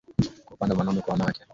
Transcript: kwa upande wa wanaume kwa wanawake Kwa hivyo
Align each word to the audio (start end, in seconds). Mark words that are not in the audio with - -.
kwa 0.45 0.53
upande 0.55 0.73
wa 0.75 0.79
wanaume 0.79 1.01
kwa 1.01 1.11
wanawake 1.11 1.33
Kwa 1.33 1.33
hivyo 1.43 1.47